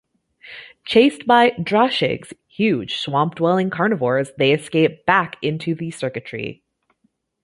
[0.83, 6.63] Chased by Drashigs, huge swamp-dwelling carnivores, they escape back into the circuitry.